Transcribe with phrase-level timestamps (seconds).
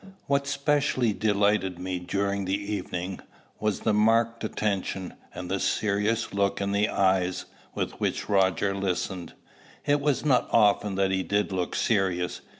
[0.25, 3.19] What specially delighted me during the evening,
[3.59, 9.33] was the marked attention, and the serious look in the eyes, with which Roger listened.
[9.85, 12.41] It was not often that he did look serious.